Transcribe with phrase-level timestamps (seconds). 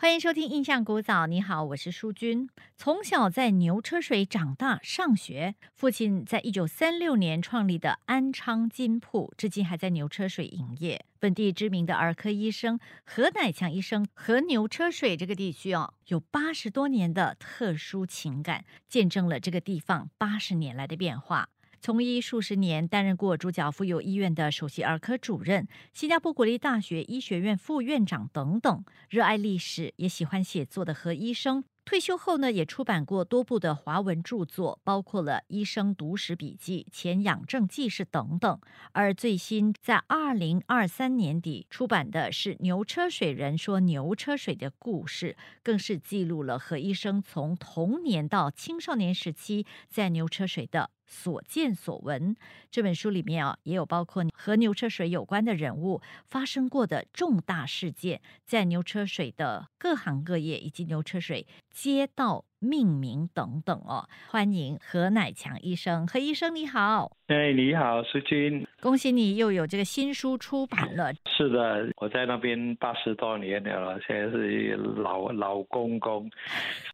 [0.00, 1.24] 欢迎收听《印象古早》。
[1.26, 2.48] 你好，我是淑君。
[2.74, 5.56] 从小在牛车水长大，上学。
[5.74, 11.04] 父亲在一九三六年创立的安昌金铺，至今还在牛车水营业。
[11.18, 21.50] 本地知名的儿科医生何乃强医生和牛车水这个地区哦，有八十多年的特殊情感，见证了这个地方八十年来的变化。
[21.82, 28.84] 从医数十年，担任过主角妇幼医院的首席儿科主任、新加坡国立大学医学院副院长等等。
[29.08, 38.60] 热爱历史，也喜欢写作的何医生，退休后呢，也出版过多部的华文著作，包括了《医生读史笔记》《前养正记事》等等。
[38.92, 50.90] 而最新在二零二三年底出版的是《牛车水人说牛车水的故事》，更是记录了何医生从童年到青少年时期在牛车水的。
[51.10, 52.34] 所见所闻，
[52.70, 62.46] 这本书里面啊，也有包括和牛车水有关的人物发生过的重大事件，在牛车水的各行各业以及牛车水街道。
[62.60, 66.06] 命名等等哦，欢迎何乃强医生。
[66.06, 71.10] 何医生你好，哎，你好，苏军，恭喜你又有这个新书出版了。
[71.26, 76.30] 是的，我在那边八十多年了，现在是老老公公。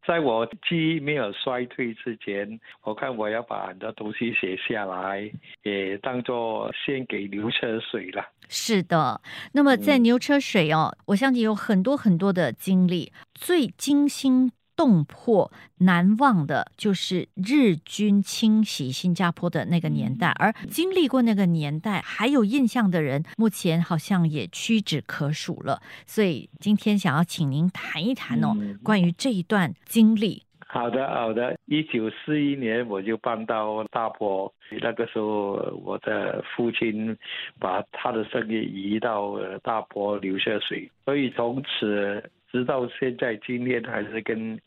[0.06, 5.28] 在我记忆没有衰退之前，我看我要把很多东西写下来，
[5.64, 8.24] 也当做献给牛车水了。
[8.48, 9.20] 是的，
[9.52, 14.52] 那么在牛车水哦，我相信有很多很多的经历，最惊心。
[14.77, 25.80] 动魄难忘的，就是日军侵袭新加坡的那个年代，而经历过那个年代还有印象的人，目前好像也屈指可数了。
[26.06, 28.54] 所以今天想要请您谈一谈哦，
[28.84, 30.42] 关于这一段经历。
[30.66, 31.56] 好的，好的。
[31.64, 37.16] 一九四一年我就搬到大坡，那个时候我的父亲
[37.58, 42.22] 把他的生意移到大坡流下水，所以从此。
[42.50, 44.58] 直到现在，今天还是跟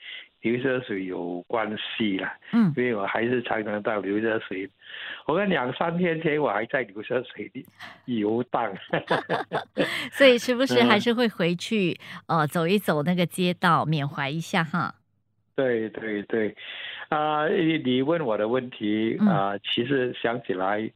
[0.41, 2.37] 流色水有关系啦。
[2.53, 4.69] 嗯，因为我还是常常到流色水。
[5.25, 7.65] 我看两三天前我还在流色水里
[8.05, 8.73] 游荡。
[10.11, 14.95] 所以时不时还是会回去呃走一走那个街道，缅怀一下哈？
[15.55, 16.55] 对对对，
[17.09, 20.89] 啊，你问我的问题啊，其实想起来，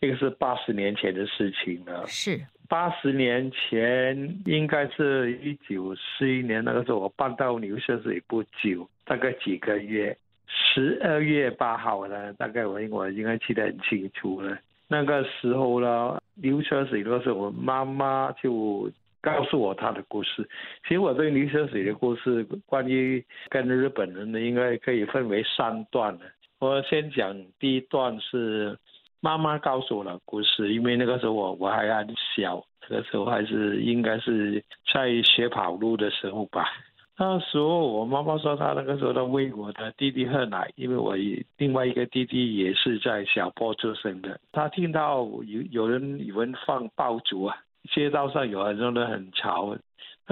[0.00, 2.04] 这个是八十年前的事情了。
[2.08, 2.40] 是。
[2.70, 10.16] 八十年前，应该是一九四一年那个时候，我搬到牛车水不久，大概几个月。
[10.46, 14.56] 十二月八号呢，大概我我应该记得很清楚了。
[14.86, 18.88] 那个时候呢，牛车水的时候，我妈妈就
[19.20, 20.48] 告诉我她的故事。
[20.86, 26.24] 其实我对牛车水的故事，关于跟日本人的，应该可以分为三段的。
[26.60, 28.78] 我先讲第一段是。
[29.20, 36.64] 妈妈告诉我了故事，因为那个时候我我还很小，那个时候还是应该是在学跑路的时候吧。
[37.18, 41.14] 那时候我妈妈说，她那个时候她喂我的弟弟喝奶，因为我
[41.58, 44.40] 另外一个弟弟也是在小坡出生的。
[44.52, 47.54] 他听到有有人有人放爆竹啊，
[47.92, 49.76] 街道上有很多人很吵。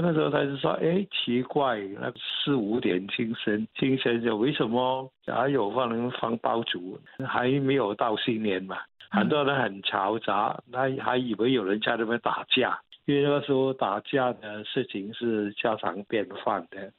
[0.00, 6.96] 那个时候他就说：“哎，奇怪，那四五点清晨，清晨就为什么还有放人放爆竹？
[7.26, 8.78] 还没有到新年嘛，
[9.10, 16.92] 很多人很嘈杂，他还以为有人在那边打架，因为那个时候打架的事情是家常便饭的。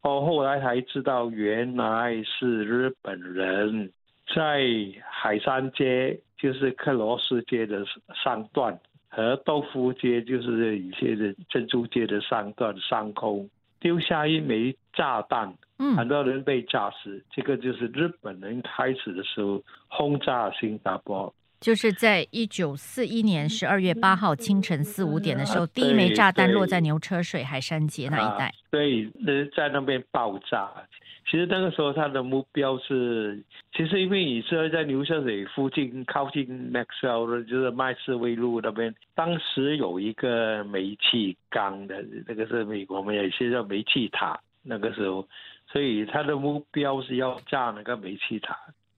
[0.00, 3.92] 哦，后来才知道原来是日本人
[4.34, 4.64] 在
[5.10, 7.84] 海山街，就是克罗斯街的
[8.24, 8.80] 上段。”
[9.18, 17.20] 和豆腐街就是以前的珍珠街的上段上空丢下一枚炸弹，嗯，很多人被炸死。
[17.28, 30.70] 这个就是日本人开始的时候轰炸新加坡，就是在一九四一年十二月八号清晨四五点的时候，第一枚炸弹落在牛车水海山街那一带，对，那在那边爆炸。
[31.30, 33.42] 其实那个时候他的目标是，
[33.74, 44.40] 其实因为你是在牛车水附近，靠近 Maxwell 就是麦斯威路那边，当时有一个煤气缸的，那个是美国，我们也是叫煤气塔。
[44.62, 45.26] 那个时候，
[45.70, 48.54] 所以他的目标是要炸那个煤气塔，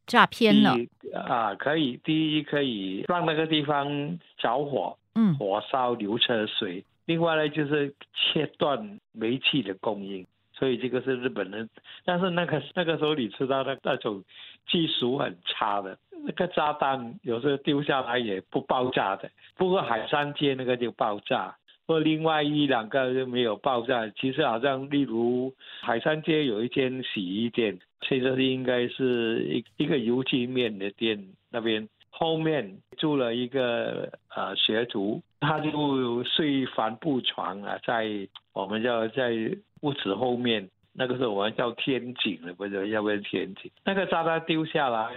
[0.07, 0.75] 炸偏了
[1.15, 1.55] 啊！
[1.55, 6.85] 可以，第一可以让那个地方着火，嗯，火烧牛车水。
[7.07, 10.27] 另外呢，就是切断煤气的供应。
[10.61, 11.67] 所以这个是日本人，
[12.05, 14.23] 但是那个那个时候你知道那那种
[14.69, 15.97] 技术很差的，
[16.27, 19.31] 那个炸弹有时候丢下来也不爆炸的。
[19.57, 24.07] 不过海山街那个就爆炸，或另外一两个就没有爆炸。
[24.11, 39.33] 其实好像例如海山街有一间洗衣店，现在是应该是一一个油漆面的店那边后面住了一个呃学徒，他就睡帆布床啊，在我们叫在
[39.81, 40.69] 屋子后面。
[40.93, 43.71] 那个时候我们叫天井了，不是要不要天井？
[43.85, 45.09] 那个炸弹丢下来，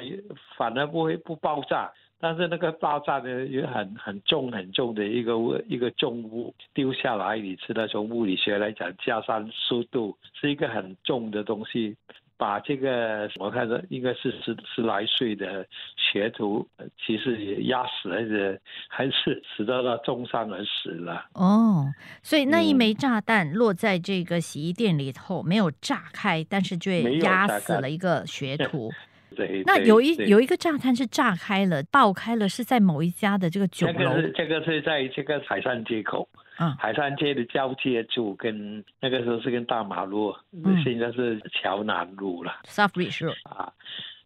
[0.55, 5.33] 反而不会不爆炸，但是那个爆炸的也很很重很重的一个
[5.67, 11.97] 一个重物丢下来，你知道从物理学来讲，加上速度是一个很重的东西。
[12.37, 15.65] 把这个我看着应该是十十来岁的
[15.95, 16.67] 学徒，
[17.05, 18.59] 其实也压死了，
[18.89, 21.25] 还是死到了重伤而死了。
[21.33, 21.85] 哦，
[22.21, 28.91] 所以那一枚炸弹落在这个洗衣店里头，没有炸开，但是却压死了一个学 徒。
[29.33, 34.21] 对，那有一有一个炸弹是炸开了、爆开了，是在某一家的这个酒楼。
[34.35, 36.27] 这个是在这个海上街口。
[36.59, 40.35] 嗯，海山街的交界处跟那个时候是跟大马路，
[40.83, 42.53] 现在是桥南路了。
[42.65, 43.73] South Bridge Road 啊，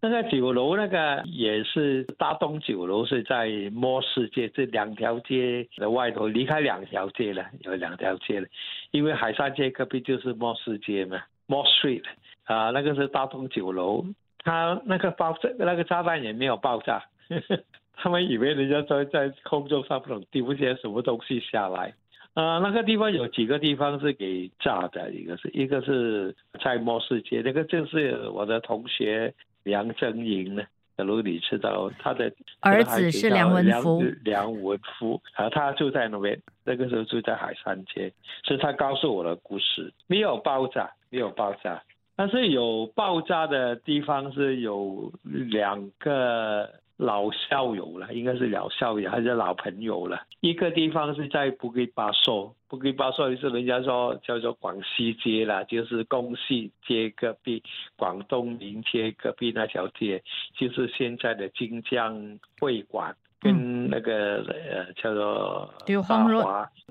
[0.01, 8.47] 那个酒楼那个也是大东酒楼，是在莫世街这两条街的外头，离开两条街了，有两条街了。
[8.91, 12.03] 因为海山街隔壁就是莫世街嘛，More Street
[12.43, 14.05] 啊，那个是大东酒楼，
[14.43, 17.03] 他那个爆炸那个炸弹也没有爆炸，
[17.95, 21.93] 他们以为人家在在空中上不懂丢些什么东西下来。
[22.33, 30.61] 啊，那个地方有几个地方是给炸的，一个是一个是在末世界，那个就是我的同学梁正英呢，
[30.95, 38.13] 假如你知道他的儿子是梁文福，梁文福啊，他住在那边，那个时候住在海山街，
[38.43, 41.81] 是他告诉我的故事，没有爆炸，没有爆炸，
[42.17, 46.69] 但是有爆炸的地方是有两个。
[46.99, 50.19] 老校友了，应该是老校友还是老朋友了。
[50.39, 57.61] 一个地方是在布吉巴索，布吉巴索是人家说叫做广西街啦，就是公西街隔壁，
[57.95, 60.23] 广东临街隔壁那条街，
[60.55, 66.41] 就是现在的金江会馆跟那个呃叫做丢荒路，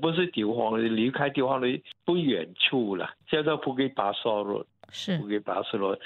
[0.01, 1.67] 不是丢荒，离开丢荒路
[2.05, 4.65] 不远处了，叫做布吉巴索路。
[4.91, 5.99] 是给巴斯罗，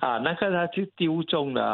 [0.00, 1.64] 啊，那个他就丢中了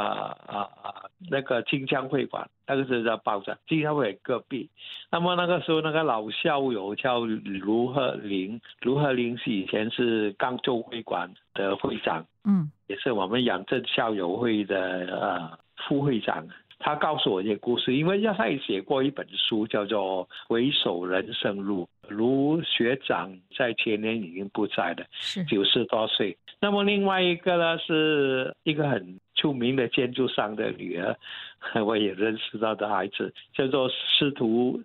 [0.47, 4.69] 啊啊，那个金江会馆，那个是在爆炸，金江会隔壁。
[5.11, 14.79] 那么那个时候那个老校友叫卢鹤林，卢鹤林是以前是赣州会馆的会长，嗯，也是我们养正校友会的
[15.20, 16.47] 呃副会长。
[16.84, 21.88] 他告诉我一些故事，因为他也写过一本书，叫做《回首人生路》。
[22.08, 26.37] 卢学长在前年已经不在了，是九十多岁。
[26.61, 31.17] 那么另外一个呢，是一个很出名的建筑商的女儿，
[31.87, 34.82] 我也认识到的孩子，叫做司徒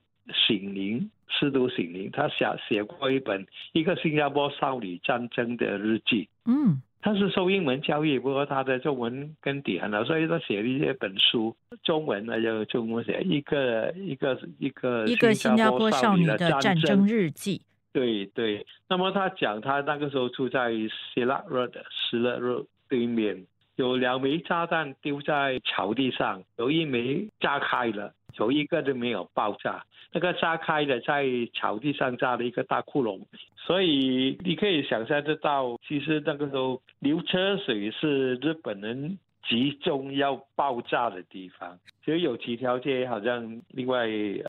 [0.48, 1.10] 醒灵。
[1.30, 6.24] 司徒醒灵，他写写过一本《一个新加坡少女战争的日记》。
[6.46, 6.82] 嗯。
[7.02, 17.62] 他是受英文教育，不过他的中文根底很好，所以他写了一些本书，中文呢就中文写一个一个一个一个新加坡少女的战争日记。
[17.94, 20.72] 对对，那么他讲他那个时候住在
[21.14, 23.46] 希腊热的希腊热对面，
[23.76, 28.14] 有两枚炸弹丢在草地上，有一枚炸开了。
[28.38, 33.22] 有一个都没有爆炸，那个炸开的在草地上炸了一个大窟窿，
[33.56, 39.18] 所以你可以想象得到，其实那个时候流车水是日本人
[39.48, 41.78] 集中要爆炸的地方。
[42.06, 44.08] 其实有几条街好像另外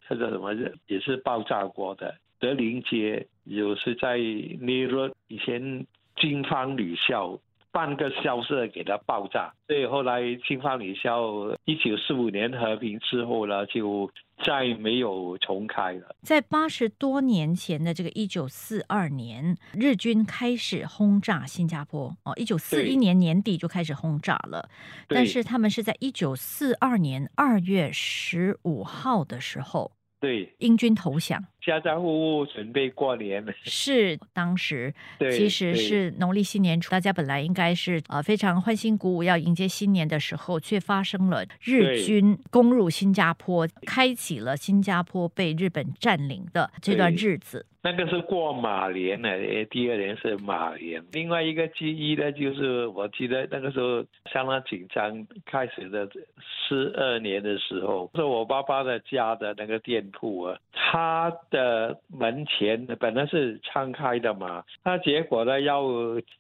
[0.08, 0.54] 叫做什么
[0.86, 5.86] 也是爆炸过的，德林街有是在尼罗以前
[6.16, 7.38] 金方女校。
[7.78, 11.22] 半个校舍给它爆炸，所以后来清华女校
[11.64, 14.10] 一九四五年和平之后呢，就
[14.44, 16.16] 再没有重开了。
[16.22, 24.68] 在八十多年前的这个一九四二年，日军开始轰炸新加坡哦，一九四一年年底就开始轰炸了，
[25.06, 29.92] 但是他们是在一九四二年二月十五号的时候。
[30.20, 33.52] 对，英军投降，家家户户准备过年了。
[33.62, 34.94] 是当时，
[35.30, 47.66] 其实是农历新年初，大家本来应该是呃非常欢欣鼓舞，要迎接新年的时候，却发生了日军攻入新加坡，开启了新加坡被日本占领的这段日子。
[47.80, 49.28] 那个是过马年呢，
[49.70, 51.02] 第二年是马年。
[51.12, 56.06] 另外一个记忆呢，就是我记得那个时候相当紧张，开始的
[56.68, 61.57] 十二年的时候，是我爸爸的家的那个店铺啊，他的
[62.08, 65.82] 门前本来是敞开的嘛，那结果呢要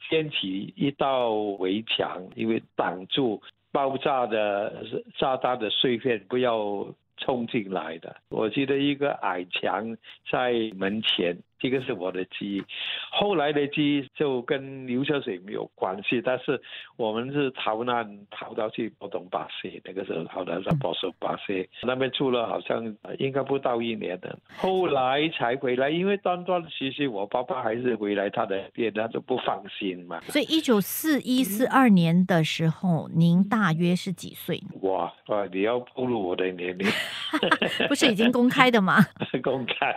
[0.08, 3.40] 掀起一道围墙，因为挡住
[3.72, 4.84] 爆炸的
[5.18, 6.86] 炸弹的碎片不要。
[7.20, 9.96] 冲进来的，我记得一个矮墙
[10.30, 12.62] 在门前，这个是我的记忆。
[13.10, 16.60] 后来的记忆就跟牛车水没有关系，但是
[16.96, 22.84] 我们是逃难逃到去波东巴西，那个时候逃到在波东巴西那边住了，好像
[23.18, 30.20] 应该不到一年的，后来才回来，因为断断续续，我爸爸还是回来他的店，他就不放心嘛。
[30.22, 34.62] 所以一九四一四二年的时候，您大约是几岁？
[34.82, 36.86] 哇哇，你要暴露我的年龄，
[37.88, 38.98] 不是已经公开的吗？
[39.42, 39.94] 公开。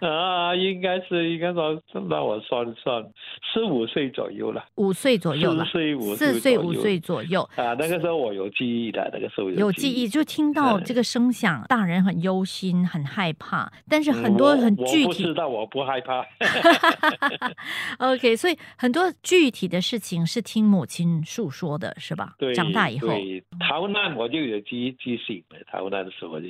[0.00, 3.04] 啊，应该是应该说，让我算算，
[3.52, 7.74] 四五岁左右了，五岁左右了，四岁五四岁五岁左右啊。
[7.74, 16.24] 那个时候我有记忆的，那个时候有记忆，就听到这个声响，大人很忧心，很害怕，但是很多很具体，知道我不害怕。
[17.98, 22.36] OK，所以很多具体的事情是听母亲诉说的，是吧？
[22.38, 23.08] 对，长大以后
[23.68, 26.46] 逃难我就有记记性，逃难的时候就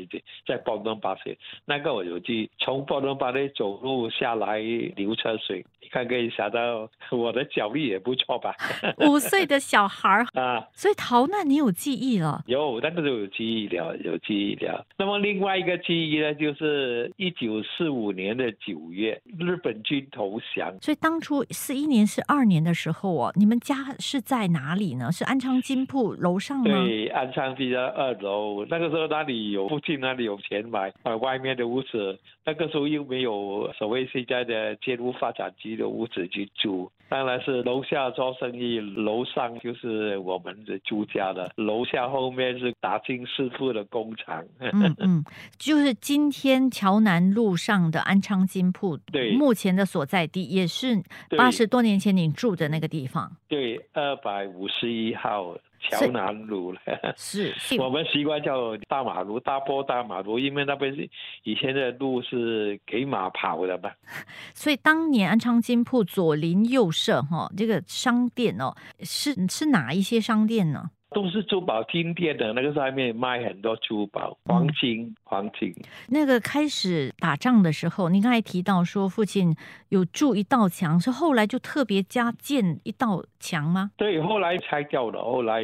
[0.47, 3.38] 在广东巴士，那个我有记，从广东巴。
[3.50, 4.59] 走路下来
[4.97, 8.54] 流车水，你看可以想到我的脚力也不错吧？
[9.07, 12.42] 五岁的小孩儿 啊，所以逃难你有记忆了？
[12.47, 14.85] 有，那个时候有记忆了，有记忆了。
[14.97, 20.75] 那么另外一个记忆呢，就是一九四五年的九月，日本军投降。
[20.80, 25.12] 所以当初四一年、四二年的时候哦，你们家是在哪里呢？
[25.12, 26.64] 是安昌金铺楼上吗？
[26.64, 28.64] 对，安昌金的二楼。
[28.66, 33.27] 那个时候那里有附近那里有钱买，呃，外面的屋子，那个时候又没有。
[33.28, 44.44] 有所谓现在的建屋发展局的屋子去住，当然是楼下做生意，楼上就是我们的住家的，楼下后面是达金师傅的工厂。
[44.58, 45.25] 嗯嗯，
[45.58, 51.02] 就是今天桥南路上的安昌金铺，对，目前的所在地也是
[51.37, 53.30] 八十多年前你住的那个地方。
[53.47, 55.54] 对，二百五十一号。
[55.80, 56.80] 桥南路了，
[57.16, 61.08] 是， 我们习惯叫大马路，大坡大马路，因为那边是
[61.44, 63.90] 以前的路是给马跑的嘛。
[64.54, 70.90] 所以当年安昌金铺左邻右舍哈，这个商店哦，是是哪一些商店呢？
[71.10, 75.74] 都是珠宝金店的，那个上面卖很多珠宝、黄金、黄金。
[76.08, 79.54] 那个开始打仗的时候，您刚才提到说父亲
[79.88, 83.90] 有筑一道墙，是后来就特别加建一道墙吗？
[83.96, 85.62] 对，后来拆掉了，后来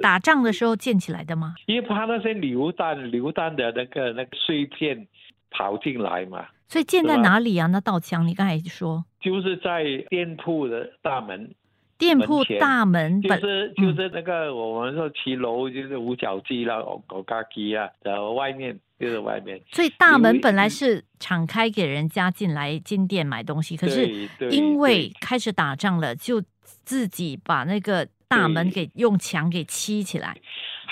[0.00, 1.54] 打仗的时候建起来的吗？
[1.66, 5.06] 因为怕那些榴弹、榴弹的那个那个碎片
[5.50, 6.46] 跑进来嘛。
[6.68, 7.66] 所以建在哪里啊？
[7.66, 11.54] 那道墙你刚才说，就是在店铺的大门。
[11.98, 19.60] 店铺大门就是就是那个我们说骑楼就是五角鸡啦，狗嘎鸡啊，然后外面就是外面。
[19.72, 30.36] 所以大门本来是敞开给人家进来进店买东西，可是因为开始打仗了，就自己把那个大门给用墙给砌起来。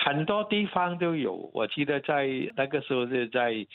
[0.04, 3.66] 很多地方都有，我记得在那个时候是在。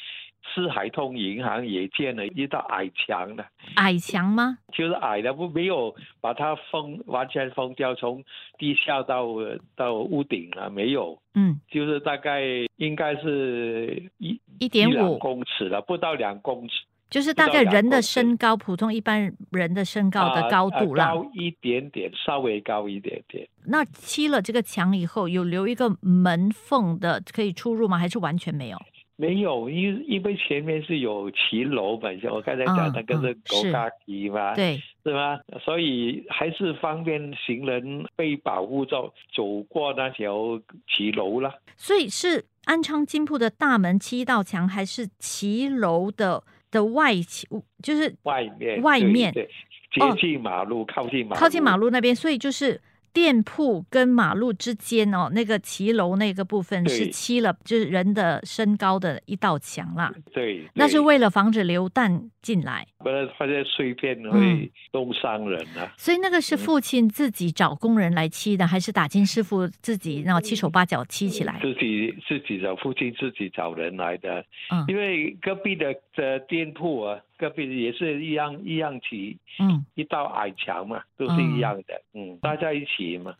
[0.53, 4.57] 四海通银行也建了一道矮墙的，矮墙吗？
[4.73, 8.23] 就是矮的，不没有把它封完全封掉，从
[8.57, 9.27] 地下到
[9.75, 11.21] 到屋顶啊，没有。
[11.35, 12.41] 嗯，就是大概
[12.77, 23.47] 应该是一一点五公尺了，不到两公尺，就是大概人的身高，普通一般人的身高的高度了，高一点点，稍微高一点点。
[23.65, 27.97] 那砌了这个墙以后，有留一个门缝的可以出入吗？
[27.97, 28.77] 还是完全没有？
[29.21, 35.37] 没有，因因为前面是有骑楼嘛，像，我刚才讲那个是狗大梯嘛，对，是吗？
[35.59, 40.57] 所以还是方便行人被保护着走过那条
[40.87, 41.53] 骑楼啦。
[41.75, 49.49] 所以是安昌金铺的大门七道墙，还是骑楼的的外墙，就是外面外面对
[49.91, 52.79] 接近马路，靠近马靠近马路那边，所以就是。
[53.13, 60.13] 店铺跟马路之间哦，那个骑楼那个部分是砌了，就是人的身高的一道墙啦。
[60.33, 65.93] 对，那是为了防止流弹进来，不然发现碎片会弄伤人啊。
[65.97, 71.59] 所以那个是父亲自己找工人来砌的，还是打金师傅自己然后七手八脚砌起来？
[71.61, 74.45] 自己自己找父亲自己找人来的。
[74.71, 77.19] 嗯，因为隔壁的的店铺啊。
[77.39, 83.33] 隔壁也是一样一样起，嗯，一道矮墙嘛，都是一样的，嗯，大家一起嘛，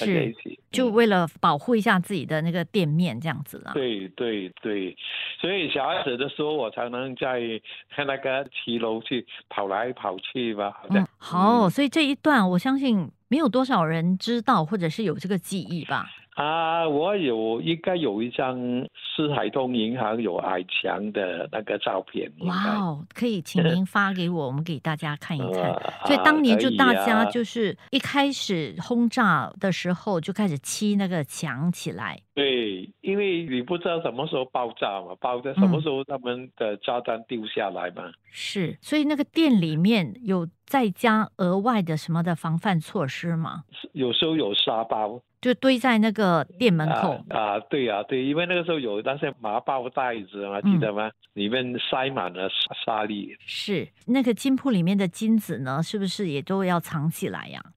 [0.00, 3.70] 大家一起，就为了保护一下自己的那个店面这样子啦。
[3.72, 4.96] 对对对，
[5.40, 7.40] 所以小孩子的时候，我才能在
[7.98, 10.82] 那个骑楼去跑来跑去吧。
[10.90, 16.10] 嗯，好，所以这一段我相信没有多少人知道，或者是有这个记忆吧。
[16.34, 18.58] 啊，我有应该有一张
[18.94, 22.30] 是海通银行有矮墙的那个照片。
[22.40, 25.70] 哇哦，可以请您发给我，我们给大家看一看。
[25.70, 32.20] 啊所以当年就大家啊就是一开始轰炸的时候就开始砌那个墙起来。
[32.34, 38.10] 对，因为你不知道什么时候爆炸嘛，爆炸什么时候他们的炸弹丢下来嘛。
[38.30, 43.64] 是，所以那个店里面有再加额外的什么的防范措施吗？
[43.92, 47.22] 有时候有沙包就堆在那个店门口。
[47.28, 51.10] 啊啊，对啊，对，因为那个时候有那些麻包袋子嘛，记得吗？
[51.34, 57.60] 里面塞满了沙沙粒是，那个金铺里面的金子呢，是不是也都要藏起来呀？
[57.64, 57.70] 啊，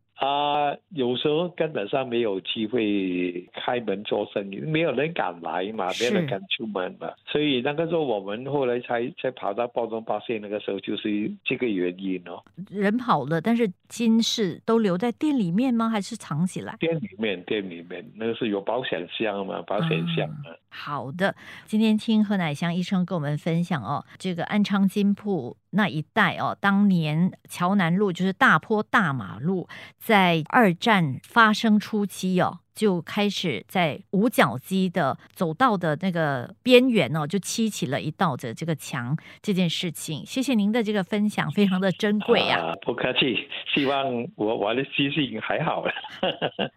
[0.90, 12.42] 有时候根本上没有机会开门做生意，没有人敢来嘛，没有人敢出门嘛，所以那个时候我们后来才才跑到包中发现，那个时候就是这个原因哦。
[12.70, 15.90] 人跑了，但是金饰都留在店里面吗？
[15.90, 16.76] 还是藏起来？
[16.80, 20.52] 店里面，店里面那个是有保险箱嘛，保险箱嘛。
[20.70, 32.60] 好的，今天听何乃香医生跟我们分享哦，这个安昌金铺那一带哦，当年桥南路就是大坡大马路，在二战发生初期哦。
[32.78, 39.18] 就开始在五角鸡的走道的那个边缘哦，就砌起了一道的这个墙。
[39.42, 42.76] 这件事情，谢谢您的这个分享，非常的珍贵啊。
[42.84, 44.06] 不客气，希望
[44.36, 45.92] 我我的记性还好了。